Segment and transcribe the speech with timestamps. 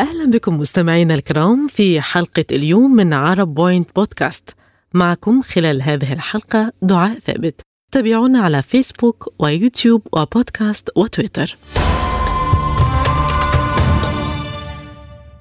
[0.00, 4.50] أهلا بكم مستمعينا الكرام في حلقة اليوم من عرب Point Podcast.
[4.94, 7.60] معكم خلال هذه الحلقة دعاء ثابت.
[7.92, 11.56] تابعونا على فيسبوك ويوتيوب وبودكاست وتويتر.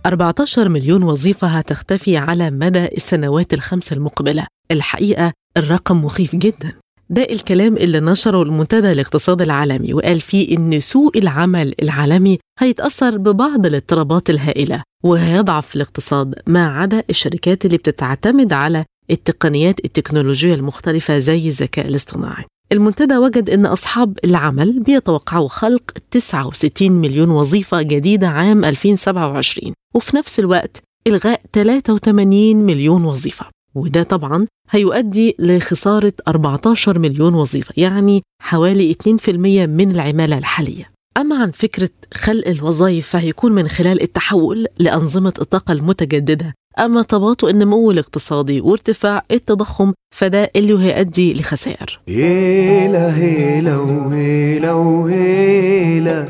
[0.05, 4.47] 14 مليون وظيفة هتختفي على مدى السنوات الخمس المقبلة.
[4.71, 6.73] الحقيقة الرقم مخيف جدا.
[7.11, 13.65] ده الكلام اللي نشره المنتدى الاقتصادي العالمي وقال فيه إن سوق العمل العالمي هيتأثر ببعض
[13.65, 21.87] الاضطرابات الهائلة وهيضعف الاقتصاد ما عدا الشركات اللي بتعتمد على التقنيات التكنولوجية المختلفة زي الذكاء
[21.87, 22.43] الاصطناعي.
[22.71, 30.39] المنتدى وجد أن أصحاب العمل بيتوقعوا خلق 69 مليون وظيفة جديدة عام 2027 وفي نفس
[30.39, 33.45] الوقت إلغاء 83 مليون وظيفة.
[33.79, 39.29] وده طبعا هيؤدي لخسارة 14 مليون وظيفة يعني حوالي 2%
[39.67, 40.91] من العمالة الحالية.
[41.17, 46.53] أما عن فكرة خلق الوظائف فهيكون من خلال التحول لأنظمة الطاقة المتجددة.
[46.79, 51.99] أما تباطؤ النمو الاقتصادي وارتفاع التضخم فده اللي هيؤدي لخسائر.
[52.07, 56.29] هيلا هيلا وهيلا وهيلا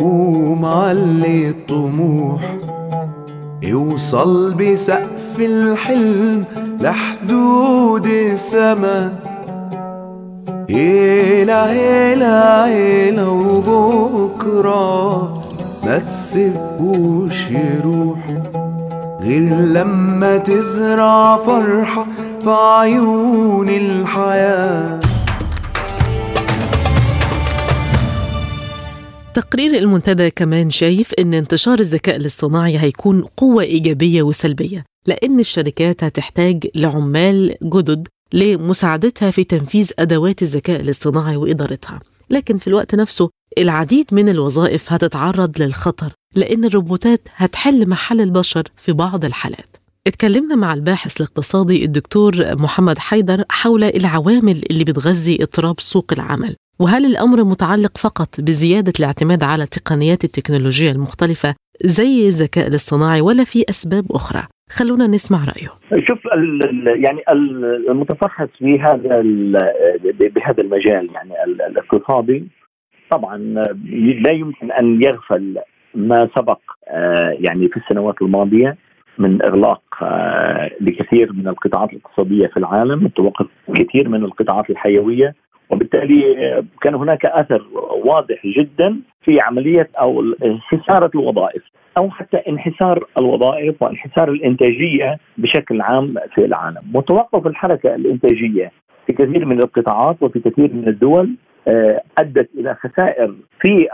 [0.00, 2.58] ومعلي الطموح
[3.62, 6.44] يوصل بسقف الحلم
[6.80, 9.12] لحدود السما
[10.70, 14.94] هيلا هيلا هيلا وبكرة
[15.84, 18.18] ما تسيبوش يروح
[19.20, 22.06] غير لما تزرع فرحة
[22.42, 25.00] في عيون الحياة.
[29.34, 34.93] تقرير المنتدى كمان شايف إن انتشار الذكاء الاصطناعي هيكون قوة إيجابية وسلبية.
[35.06, 42.00] لأن الشركات هتحتاج لعمال جدد لمساعدتها في تنفيذ أدوات الذكاء الاصطناعي وإدارتها.
[42.30, 48.92] لكن في الوقت نفسه العديد من الوظائف هتتعرض للخطر لأن الروبوتات هتحل محل البشر في
[48.92, 49.76] بعض الحالات.
[50.06, 56.56] اتكلمنا مع الباحث الاقتصادي الدكتور محمد حيدر حول العوامل اللي بتغذي اضطراب سوق العمل.
[56.80, 63.64] وهل الأمر متعلق فقط بزيادة الاعتماد على تقنيات التكنولوجيا المختلفة زي الذكاء الاصطناعي ولا في
[63.70, 64.42] أسباب أخرى؟
[64.78, 65.70] خلونا نسمع رأيه
[66.06, 66.18] شوف
[66.84, 67.20] يعني
[67.90, 69.22] المتفحص في هذا
[70.34, 72.44] بهذا المجال يعني الاقتصادي
[73.10, 73.36] طبعا
[74.24, 75.58] لا يمكن أن يغفل
[75.94, 76.60] ما سبق
[77.40, 78.76] يعني في السنوات الماضية
[79.18, 79.82] من إغلاق
[80.80, 85.34] لكثير من القطاعات الاقتصادية في العالم توقف كثير من القطاعات الحيوية
[85.70, 87.62] وبالتالي كان هناك أثر
[88.04, 90.24] واضح جدا في عملية أو
[90.70, 91.62] خساره الوظائف
[91.98, 98.72] أو حتى انحسار الوظائف وانحسار الإنتاجية بشكل عام في العالم، وتوقف الحركة الإنتاجية
[99.06, 101.34] في كثير من القطاعات وفي كثير من الدول
[102.18, 103.88] أدت إلى خسائر في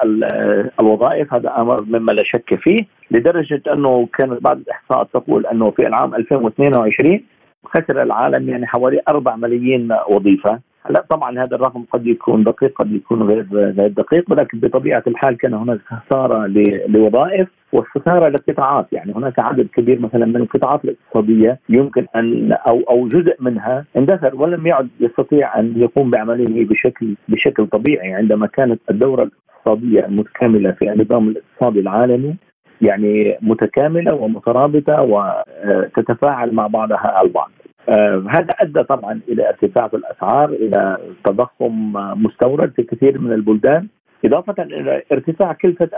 [0.80, 1.34] الوظائف.
[1.34, 6.14] هذا أمر مما لا شك فيه لدرجة أنه كانت بعض الإحصاءات تقول أنه في العام
[6.14, 7.20] 2022
[7.64, 10.60] خسر العالم يعني حوالي 4 ملايين وظيفة.
[10.86, 15.36] هلا طبعا هذا الرقم قد يكون دقيق قد يكون غير غير دقيق ولكن بطبيعة الحال
[15.36, 16.46] كان هناك خسارة
[16.88, 23.08] لوظائف وخساره لقطاعات يعني هناك عدد كبير مثلا من القطاعات الاقتصادية يمكن أن أو أو
[23.08, 29.22] جزء منها اندثر ولم يعد يستطيع أن يقوم بعمله بشكل بشكل طبيعي عندما كانت الدورة
[29.22, 32.36] الاقتصادية المتكامله في النظام الاقتصادي العالمي
[32.82, 37.50] يعني متكاملة ومترابطة وتتفاعل مع بعضها البعض.
[37.88, 41.92] آه هذا أدى طبعا إلى ارتفاع في الأسعار إلى تضخم
[42.22, 43.86] مستورد في كثير من البلدان
[44.24, 45.88] إضافة إلى ارتفاع كلفة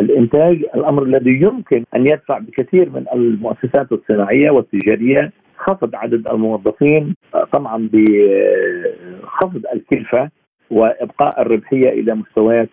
[0.00, 7.14] الإنتاج الأمر الذي يمكن أن يدفع بكثير من المؤسسات الصناعية والتجارية خفض عدد الموظفين
[7.52, 10.30] طبعا بخفض الكلفة
[10.70, 12.68] وإبقاء الربحية إلى مستويات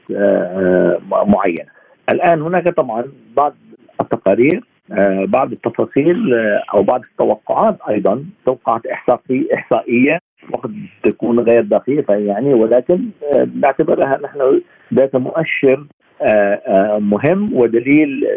[1.11, 1.69] معينة.
[2.11, 3.03] الآن هناك طبعا
[3.37, 3.55] بعض
[4.01, 4.63] التقارير
[5.25, 6.33] بعض التفاصيل
[6.73, 8.81] أو بعض التوقعات أيضا توقعات
[9.53, 10.19] إحصائية
[10.53, 12.99] وقد تكون غير دقيقة يعني ولكن
[13.55, 14.61] نعتبرها نحن
[14.93, 15.85] ذات مؤشر
[16.99, 18.27] مهم ودليل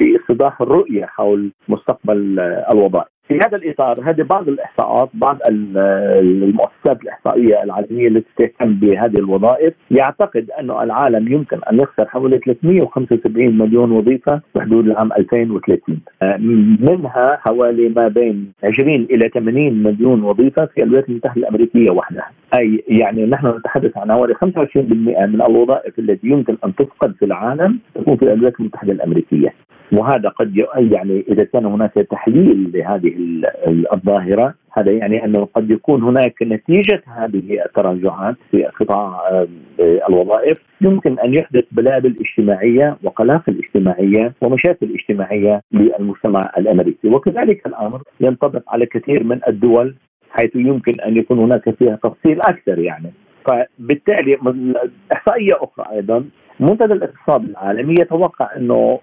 [0.00, 2.40] لاستضاح الرؤية حول مستقبل
[2.72, 3.08] الوظائف.
[3.30, 10.50] في هذا الإطار هذه بعض الإحصاءات بعض المؤسسات الإحصائية العالمية التي تهتم بهذه الوظائف يعتقد
[10.60, 16.00] انه العالم يمكن أن يخسر حوالي 375 مليون وظيفة بحدود العام 2030
[16.80, 22.30] منها حوالي ما بين 20 إلى 80 مليون وظيفة في الولايات المتحدة الأمريكية وحدها.
[22.54, 24.38] أي يعني نحن نتحدث عن حوالي 25%
[25.26, 29.54] من الوظائف التي يمكن أن تفقد في العالم تكون في الولايات المتحدة الأمريكية.
[29.92, 33.08] وهذا قد يعني إذا كان هناك تحليل لهذه
[33.92, 34.54] الظاهرة.
[34.72, 39.20] هذا يعني أنه قد يكون هناك نتيجة هذه التراجعات في قطاع
[40.08, 40.58] الوظائف.
[40.80, 47.08] يمكن أن يحدث بلابل اجتماعيه وقلاقل اجتماعيه ومشاكل اجتماعيه للمجتمع الأمريكي.
[47.08, 49.94] وكذلك الأمر ينطبق على كثير من الدول
[50.30, 53.12] حيث يمكن أن يكون هناك فيها تفصيل أكثر يعني.
[53.46, 54.38] فبالتالي
[55.12, 56.24] إحصائية أخرى أيضا
[56.60, 59.00] منتدى الاقتصاد العالمي يتوقع أنه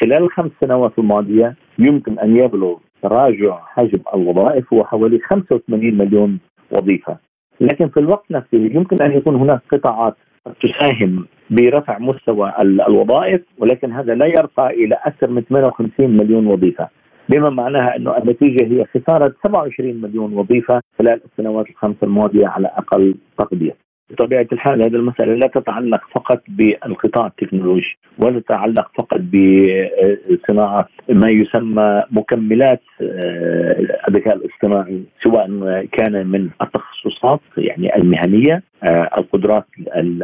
[0.00, 6.38] خلال الخمس سنوات الماضية يمكن أن يبلغ تراجع حجم الوظائف هو حوالي 85 مليون
[6.70, 7.16] وظيفة
[7.60, 10.14] لكن في الوقت نفسه يمكن أن يكون هناك قطاعات
[10.62, 16.88] تساهم برفع مستوى الوظائف ولكن هذا لا يرقى إلى أكثر من 58 مليون وظيفة
[17.28, 23.14] بما معناها أنه النتيجة هي خسارة 27 مليون وظيفة خلال السنوات الخمس الماضية على أقل
[23.38, 23.74] تقدير.
[24.10, 32.02] بطبيعة الحال هذه المسألة لا تتعلق فقط بالقطاع التكنولوجي ولا تتعلق فقط بصناعة ما يسمى
[32.10, 35.46] مكملات آه، الذكاء الاصطناعي سواء
[35.92, 39.66] كان من التخصصات يعني المهنية آه، القدرات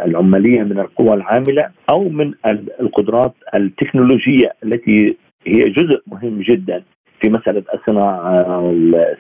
[0.07, 2.35] العمالية من القوى العاملة أو من
[2.81, 6.83] القدرات التكنولوجية التي هي جزء مهم جدا
[7.21, 8.75] في مسألة الصناعة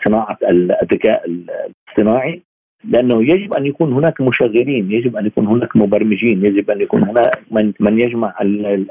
[0.07, 0.39] صناعة
[0.83, 2.43] الذكاء الاصطناعي.
[2.85, 7.43] لأنه يجب أن يكون هناك مشغلين، يجب أن يكون هناك مبرمجين، يجب أن يكون هناك
[7.51, 8.35] من من يجمع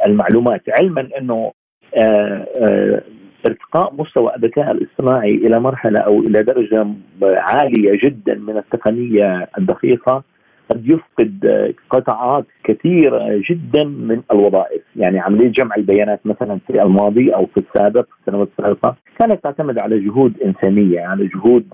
[0.06, 1.52] المعلومات، علما إنه
[1.98, 3.02] آه، آه،
[3.46, 6.88] ارتقاء مستوى الذكاء الاصطناعي إلى مرحلة أو إلى درجة
[7.22, 10.24] عالية جدا من التقنية الدقيقة.
[10.72, 14.82] قد يفقد قطاعات كثيرة جدا من الوظائف.
[14.96, 19.80] يعني عملية جمع البيانات مثلا في الماضي أو في السابق في السنوات السابقة كانت تعتمد
[19.80, 21.66] على جهود إنسانية على جهود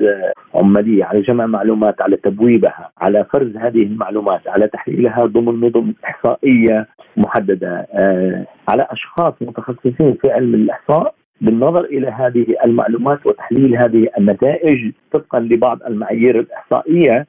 [0.55, 6.87] عمالية على جمع معلومات على تبويبها على فرز هذه المعلومات على تحليلها ضمن نظم إحصائية
[7.17, 7.87] محددة.
[7.93, 15.39] آه، على أشخاص متخصصين في علم الإحصاء بالنظر إلى هذه المعلومات وتحليل هذه النتائج طبقا
[15.39, 17.27] لبعض المعايير الإحصائية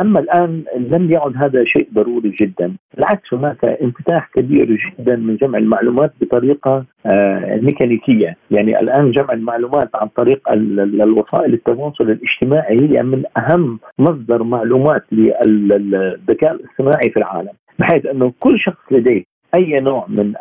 [0.00, 5.58] أما الآن لم يعد هذا شيء ضروري جدا، بالعكس هناك انفتاح كبير جدا من جمع
[5.58, 13.22] المعلومات بطريقة آه، ميكانيكية، يعني الآن جمع المعلومات عن طريق الوسائل التواصل الاجتماعي هي من
[13.36, 19.22] أهم مصدر معلومات للذكاء الاصطناعي في العالم، بحيث أنه كل شخص لديه
[19.54, 20.32] أي نوع من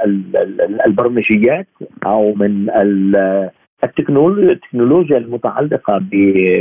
[0.88, 1.68] البرمجيات
[2.06, 2.69] أو من
[3.83, 6.01] التكنولوجيا المتعلقة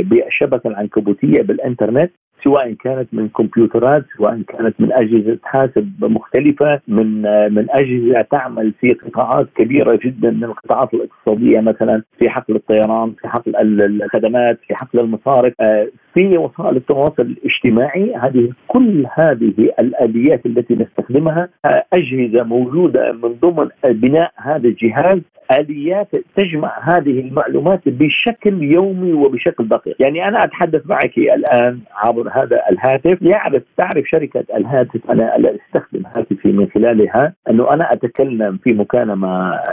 [0.01, 2.11] بالشبكة العنكبوتية بالإنترنت
[2.43, 7.21] سواء كانت من كمبيوترات سواء كانت من أجهزة حاسب مختلفة من
[7.53, 13.27] من أجهزة تعمل في قطاعات كبيرة جدا من القطاعات الاقتصادية مثلا في حقل الطيران في
[13.27, 15.53] حقل الخدمات في حقل المصارف.
[15.61, 23.33] آه، في وسائل التواصل الاجتماعي هذه كل هذه الآليات التي نستخدمها آه، أجهزة موجودة من
[23.41, 25.19] ضمن بناء هذا الجهاز.
[25.51, 32.61] آليات تجمع هذه المعلومات بشكل يومي وبشكل دقيق، يعني أنا أتحدث معك الآن عبر هذا
[32.71, 39.15] الهاتف يعرف تعرف شركة الهاتف أنا أستخدم هاتفي من خلالها أنه أنا أتكلم في مكالمة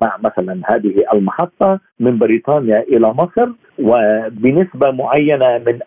[0.03, 3.49] مع مثلا هذه المحطة من بريطانيا إلى مصر
[3.79, 5.79] وبنسبة معينة من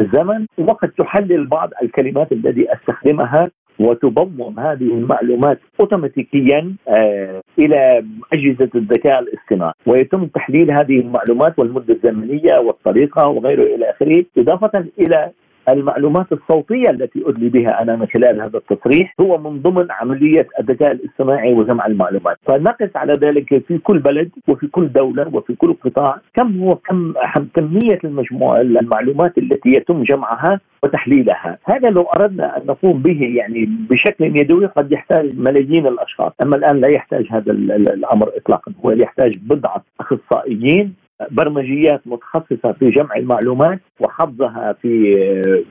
[0.00, 9.18] الزمن وقد تحلل بعض الكلمات التي أستخدمها وتضم هذه المعلومات اوتوماتيكيا آه إلى أجهزة الذكاء
[9.20, 9.72] الاصطناعي.
[9.86, 15.30] ويتم تحليل هذه المعلومات والمدة الزمنية والطريقة وغيره إلى آخره إضافة إلى
[15.68, 20.92] المعلومات الصوتية التي أدلي بها أنا من خلال هذا التصريح هو من ضمن عملية الذكاء
[20.92, 22.38] الاصطناعي وجمع المعلومات.
[22.46, 26.20] فنقص على ذلك في كل بلد وفي كل دولة وفي كل قطاع.
[26.34, 27.14] كم هو كم
[27.54, 34.24] كمية المجموعة المعلومات التي يتم جمعها وتحليلها؟ هذا لو أردنا أن نقوم به يعني بشكل
[34.36, 36.32] يدوي قد يحتاج ملايين الأشخاص.
[36.42, 38.72] أما الآن لا يحتاج هذا الأمر إطلاقا.
[38.84, 45.16] هو يحتاج بضعة أخصائيين برمجيات متخصصة في جمع المعلومات وحفظها في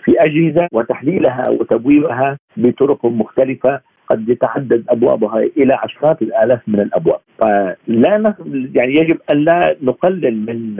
[0.04, 8.36] في أجهزة وتحليلها وتبويبها بطرق مختلفة قد يتعدد أبوابها إلى عشرات الآلاف من الأبواب، فلا
[8.76, 10.78] يعني يجب أن لا نقلل من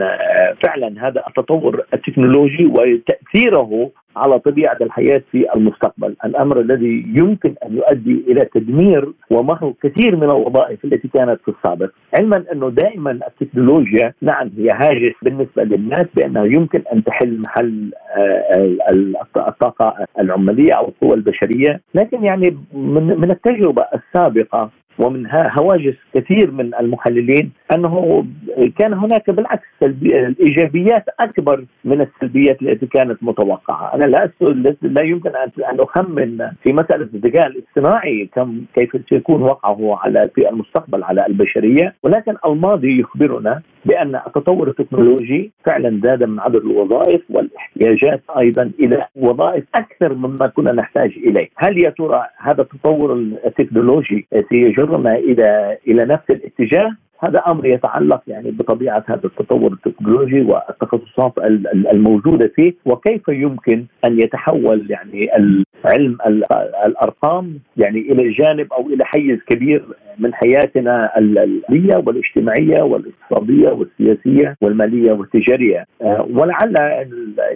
[0.64, 8.24] فعلا هذا التطور التكنولوجي وتأثيره على طبيعه الحياة في المستقبل، الأمر الذي يمكن أن يؤدي
[8.28, 14.50] إلى تدمير ومحو كثير من الوظائف التي كانت في السابق، علما انه دائما التكنولوجيا نعم
[14.58, 18.76] هي هاجس بالنسبة للناس بانها يمكن أن تحل محل آه،
[19.36, 26.74] الطاقة العمالية أو القوى البشرية، لكن يعني من من التجربة السابقة ومنها هواجس كثير من
[26.74, 28.24] المحللين أنه
[28.78, 34.30] كان هناك بالعكس الإيجابيات أكبر من السلبيات التي كانت متوقعة، أنا لا
[34.82, 35.30] لا يمكن
[35.70, 41.94] أن أخمن في مسألة الذكاء الاصطناعي كم كيف سيكون وقعه على في المستقبل على البشرية،
[42.02, 49.64] ولكن الماضي يخبرنا بأن التطور التكنولوجي فعلا زاد من عدد الوظائف والاحتياجات أيضا إلى وظائف
[49.74, 53.12] أكثر مما كنا نحتاج إليه، هل يا ترى هذا التطور
[53.46, 61.32] التكنولوجي سيجرنا إلى إلى نفس الاتجاه؟ هذا أمر يتعلق يعني بطبيعة هذا التطور التكنولوجي والتخصصات
[61.92, 65.30] الموجودة فيه وكيف يمكن أن يتحول يعني
[65.84, 66.18] علم
[66.86, 69.84] الأرقام يعني إلى جانب أو إلى حيز كبير
[70.18, 75.84] من حياتنا الماليه والاجتماعية والاقتصادية والسياسية والمالية والتجارية.
[76.02, 76.74] آه، ولعل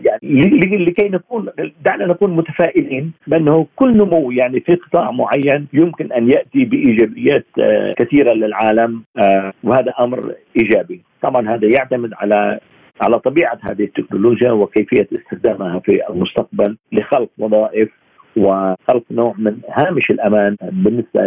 [0.05, 0.43] يعني
[0.87, 1.49] لكي نكون
[1.85, 7.93] دعنا نكون متفائلين بأنه كل نمو يعني في قطاع معين يمكن أن يأتي بإيجابيات آه،
[7.93, 9.03] كثيرة للعالم.
[9.19, 12.61] آه، وهذا أمر إيجابي طبعا هذا يعتمد على
[13.03, 17.89] على طبيعة هذه التكنولوجيا وكيفية استخدامها في المستقبل لخلق وظائف
[18.37, 21.23] وخلق نوع من هامش الأمان بالنسبة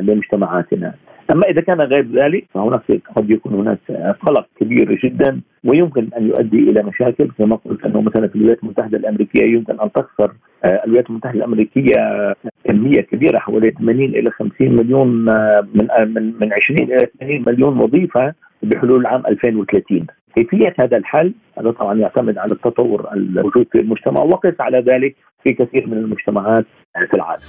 [0.00, 0.94] لمجتمعاتنا.
[1.30, 3.78] أما إذا كان غير ذلك فهناك قد يكون هناك
[4.20, 8.98] قلق كبير جدا ويمكن أن يؤدي إلى مشاكل كما قلت أنه مثلا في الولايات المتحدة
[8.98, 10.32] الأمريكية يمكن أن تخسر
[10.64, 11.94] آه، الولايات المتحدة الأمريكية
[12.64, 17.44] كمية كبيرة حوالي 80 إلى 50 مليون آه، من آه، من من 20 إلى 80
[17.46, 23.80] مليون وظيفة بحلول عام 2030 كيفية هذا الحل؟ هذا طبعا يعتمد على التطور الموجود في
[23.80, 26.64] المجتمع وقس على ذلك في كثير من المجتمعات
[27.10, 27.42] في العالم.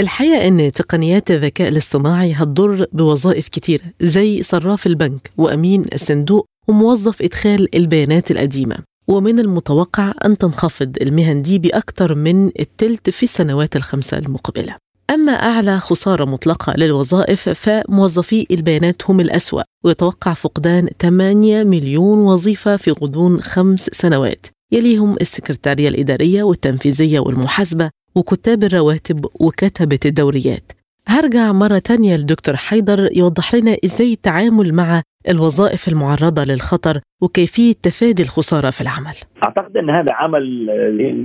[0.00, 7.74] الحقيقة أن تقنيات الذكاء الاصطناعي هتضر بوظائف كتيرة زي صراف البنك وأمين الصندوق وموظف إدخال
[7.76, 8.76] البيانات القديمة.
[9.08, 14.74] ومن المتوقع أن تنخفض المهن دي بأكثر من التلت في السنوات الخمسة المقبلة.
[15.10, 19.62] أما أعلى خسارة مطلقة للوظائف فموظفي البيانات هم الأسوأ.
[19.84, 24.46] ويتوقع فقدان 8 مليون وظيفة في غضون خمس سنوات.
[24.72, 30.72] يليهم السكرتارية الإدارية والتنفيذية والمحاسبة وكتاب الرواتب وكتبة الدوريات.
[31.08, 38.22] هرجع مرة تانية لدكتور حيدر يوضح لنا إزاي التعامل مع الوظائف المعرضة للخطر وكيفية تفادي
[38.22, 39.16] الخسارة في العمل.
[39.44, 40.68] أعتقد أن هذا عمل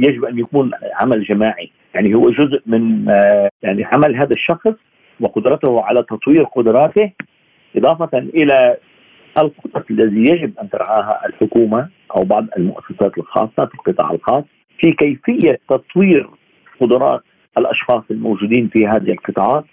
[0.05, 1.71] يجب أن يكون عمل جماعي.
[1.95, 4.75] يعني هو جزء من آه، يعني عمل هذا الشخص
[5.19, 7.11] وقدرته على تطوير قدراته
[7.75, 8.77] إضافة إلى
[9.37, 14.43] الخطط الذي يجب أن ترعاها الحكومة أو بعض المؤسسات الخاصة في القطاع الخاص
[14.79, 16.29] في كيفية تطوير
[16.81, 17.21] قدرات
[17.57, 19.65] الأشخاص الموجودين في هذه القطاعات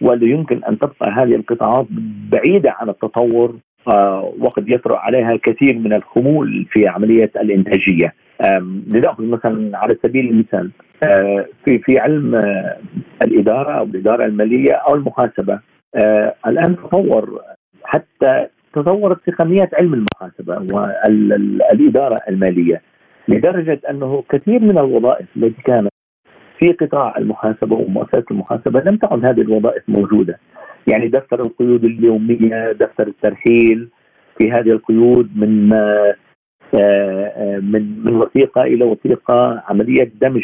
[0.00, 1.86] ولا يمكن أن تبقى هذه القطاعات
[2.30, 3.56] بعيدة عن التطور
[3.88, 8.14] آه، وقد يطرأ عليها كثير من الخمول في عملية الإنتاجية.
[8.86, 10.70] لنأخذ مثلا على سبيل المثال
[11.02, 12.76] آه، في في علم آه،
[13.22, 15.60] الإدارة أو الإدارة المالية أو المحاسبة
[16.46, 17.40] الآن تطور
[17.84, 22.82] حتى تطورت تقنيات علم المحاسبة والإدارة المالية
[23.28, 25.93] لدرجة أنه كثير من الوظائف التي كانت
[26.58, 30.38] في قطاع المحاسبة ومؤسسات المحاسبة لم تعد هذه الوظائف موجودة.
[30.86, 33.88] يعني دفتر القيود اليومية دفتر الترحيل
[34.38, 36.14] في هذه القيود من آه،
[36.74, 40.42] آه، من من وثيقة إلى وثيقة عملية دمج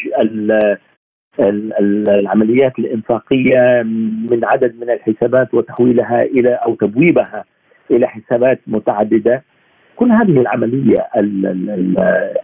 [1.41, 3.83] العمليات الإنفاقية
[4.31, 7.45] من عدد من الحسابات وتحويلها إلى أو تبويبها
[7.91, 9.45] إلى حسابات متعددة.
[10.01, 11.09] كل هذه العملية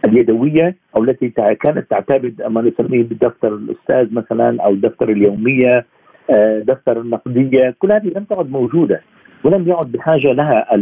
[0.05, 5.85] اليدوية أو التي كانت تعتمد ما نسميه بالدفتر الأستاذ مثلا أو الدفتر اليومية
[6.29, 9.01] آه، دفتر النقدية كل هذه لم تعد موجودة
[9.43, 10.73] ولم يعد بحاجة لها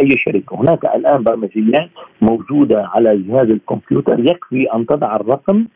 [0.00, 0.56] أي شركة.
[0.60, 1.88] هناك الآن برمجيات
[2.22, 5.66] موجودة على جهاز الكمبيوتر يكفي أن تضع الرقم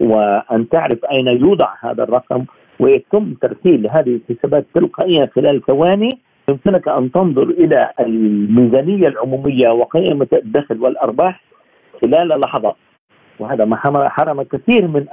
[0.00, 2.44] وأن تعرف أين يوضع هذا الرقم
[2.80, 10.80] ويتم ترسيل هذه الحسابات تلقائيا خلال ثواني يمكنك أن تنظر إلى الميزانية العمومية وقائمه الدخل
[10.80, 11.40] والأرباح
[12.02, 12.76] خلال لحظات
[13.38, 15.06] وهذا ما حرم كثير من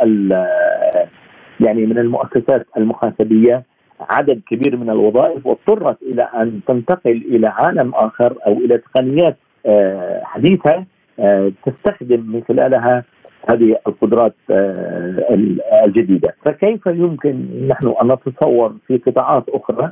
[1.60, 3.64] يعني من المؤسسات المحاسبية
[4.10, 10.22] عدد كبير من الوظائف واضطرت إلى أن تنتقل إلى عالم آخر أو إلى تقنيات آه،
[10.24, 10.86] حديثة
[11.20, 13.04] آه، تستخدم من خلالها
[13.50, 15.38] هذه القدرات آه،
[15.86, 19.92] الجديدة، فكيف يمكن نحن أن نتصور في قطاعات أخرى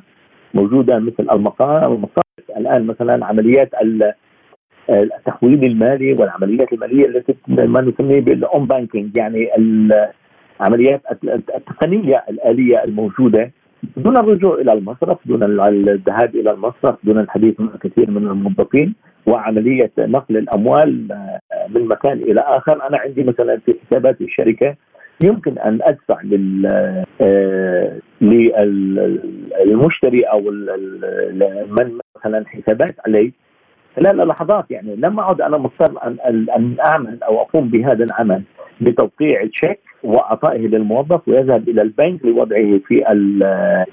[0.53, 2.07] موجودة مثل المصارف
[2.57, 3.69] الآن مثلا عمليات
[4.89, 9.49] التحويل المالي والعمليات المالية التي ما نسميه بال online banking يعني
[10.59, 11.01] العمليات
[11.55, 13.51] التقنية الآلية الموجودة
[13.97, 15.43] دون الرجوع إلى المصرف دون
[15.89, 21.07] الذهاب إلى المصرف دون الحديث مع كثير من الموظفين وعملية نقل الأموال
[21.69, 22.87] من مكان إلى آخر.
[22.87, 24.75] أنا عندي مثلا في حسابات الشركة
[25.23, 26.65] يمكن أن أدفع لل
[27.21, 30.41] آه، للمشتري أو
[31.69, 33.31] من مثلا حسابات علي.
[33.95, 36.17] خلال لحظات يعني لم أعد أنا مضطر أن
[36.55, 38.41] أن أعمل أو أقوم بهذا العمل
[38.81, 43.85] بتوقيع تشيك وأعطائه للموظف ويذهب إلى البنك لوضعه في آه،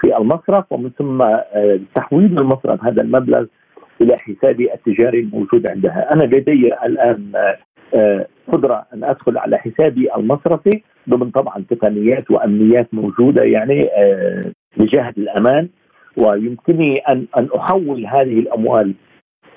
[0.00, 3.44] في المصرف ومن ثم آه، تحويل المصرف هذا المبلغ
[4.00, 7.32] إلى حسابي التجاري الموجود عندها، أنا لدي الآن
[8.52, 13.88] قدرة أن أدخل على حسابي المصرفي ضمن طبعا تقنيات وأمنيات موجودة يعني
[14.76, 15.68] لجهه الأمان.
[16.16, 18.94] ويمكنني ان أن أحول هذه الأموال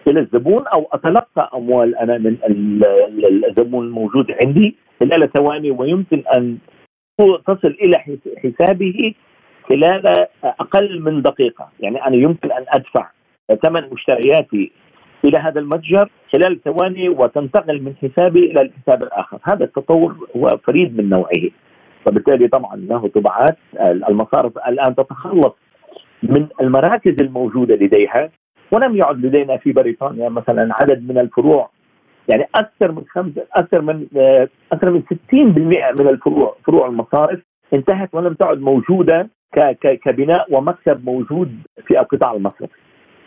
[0.08, 2.38] إلى الزبون أو أتلقى أموال أنا من
[3.48, 5.72] الزبون الموجود عندي خلال ثواني.
[5.72, 6.58] ويمكن أن
[7.48, 7.98] تصل إلى
[8.38, 9.14] حسابه
[9.70, 13.10] خلال أقل من دقيقة، يعني أنا يمكن أن أدفع
[13.64, 14.72] ثمن مشترياتي
[15.26, 20.98] إلى هذا المتجر خلال ثواني وتنتقل من حسابي إلى الحساب الآخر، هذا التطور هو فريد
[20.98, 21.50] من نوعه.
[22.08, 25.54] وبالتالي طبعا له تبعات المصارف الآن تتخلص
[26.24, 28.30] من المراكز الموجودة لديها.
[28.72, 31.70] ولم يعد لدينا في بريطانيا مثلا عدد من الفروع
[32.30, 37.40] يعني أكثر من خمسه أكثر من آه، أكثر من 60% من الفروع فروع المصارف
[37.74, 39.30] انتهت ولم تعد موجودة
[39.82, 41.52] كبناء ومكتب موجود
[41.88, 42.74] في القطاع المصرفي.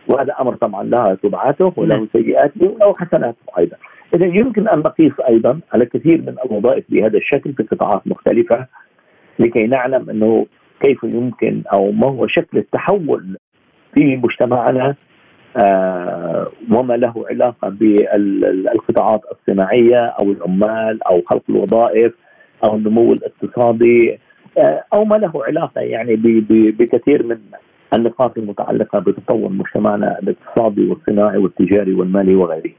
[0.09, 2.09] وهذا أمر طبعا له تبعاته وله نعم.
[2.13, 3.77] سيئاته وله حسناته أيضا
[4.15, 8.67] اذا يمكن أن نقيس أيضا على كثير من الوظائف بهذا الشكل في قطاعات مختلفة
[9.39, 10.47] لكي نعلم أنه
[10.81, 13.39] كيف يمكن أو ما هو شكل التحول
[13.95, 14.95] في مجتمعنا
[15.57, 22.13] آه وما له علاقة بالقطاعات الصناعية أو العمال أو خلق الوظائف
[22.65, 24.19] أو النمو الاقتصادي
[24.59, 26.17] آه أو ما له علاقة يعني
[26.79, 27.39] بكثير من
[27.95, 32.71] النقاط المتعلقة بتطور مجتمعنا الاقتصادي والصناعي والتجاري والمالي وغيره.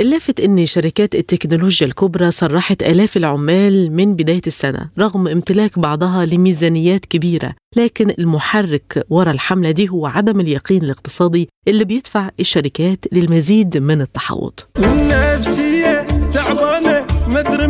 [0.00, 7.04] اللافت إن شركات التكنولوجيا الكبرى صرحت آلاف العمال من بداية السنة رغم امتلاك بعضها لميزانيات
[7.04, 14.00] كبيرة لكن المحرك ورا الحملة دي هو عدم اليقين الاقتصادي اللي بيدفع الشركات للمزيد من
[14.00, 17.66] التحوط النفسيه تعبانة مدري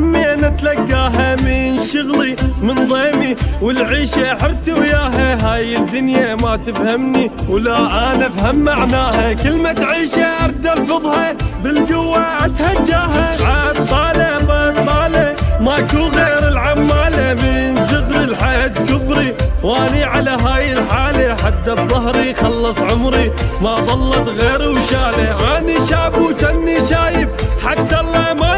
[0.49, 5.55] اتلقاها من شغلي من ضيمي والعيشة حرتي وياها.
[5.55, 7.76] هاي الدنيا ما تفهمني ولا
[8.12, 9.33] أنا أفهم معناها.
[9.33, 13.37] كلمه عيشه أرد الفظها بالقوة أتهجاها.
[13.47, 17.34] عطاله بطاله ماكو غير العمالة.
[17.34, 21.37] من زغر الحياة كبري وأني على هاي الحالة.
[21.37, 23.32] حد بظهري خلص عمري
[23.63, 25.58] ما ظلت غير وشالة.
[25.58, 27.28] أني شاب وجني شايب
[27.67, 28.57] حتى الله ما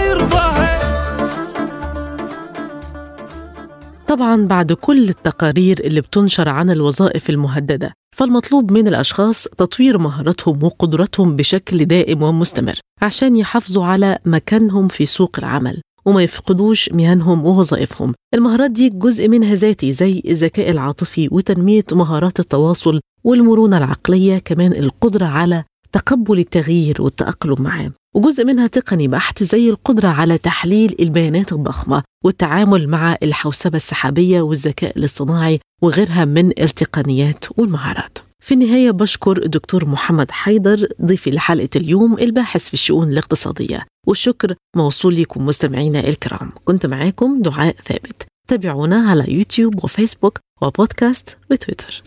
[4.11, 11.37] طبعا بعد كل التقارير اللي بتنشر عن الوظائف المهددة فالمطلوب من الأشخاص تطوير مهاراتهم وقدراتهم
[11.37, 18.15] بشكل دائم ومستمر عشان يحافظوا على مكانهم في سوق العمل وما يفقدوش مهنهم ووظائفهم.
[18.35, 25.27] المهارات دي جزء منها ذاتي زي الذكاء العاطفي وتنمية مهارات التواصل والمرونة العقلية كمان القدرة
[25.27, 32.03] على تقبل التغيير والتأقلم معاه وجزء منها تقني بحت زي القدرة على تحليل البيانات الضخمة
[32.25, 38.19] والتعامل مع الحوسبة السحابية والذكاء الاصطناعي وغيرها من التقنيات والمهارات.
[38.43, 43.87] في النهاية بشكر الدكتور محمد حيدر ضيفي لحلقة اليوم الباحث في الشؤون الاقتصادية.
[44.07, 46.53] والشكر موصول لكم مستمعينا الكرام.
[46.65, 48.27] كنت معاكم دعاء ثابت.
[48.49, 52.03] تابعونا على يوتيوب وفيسبوك وبودكاست وتويتر.